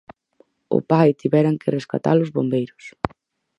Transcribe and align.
Ao 0.71 0.79
pai 0.91 1.09
tiveran 1.21 1.59
que 1.61 1.73
rescatalo 1.77 2.21
os 2.25 2.33
bombeiros. 2.37 2.83